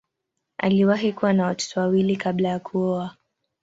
[0.57, 3.15] Aliwahi kuwa na watoto wawili kabla ya kuoa.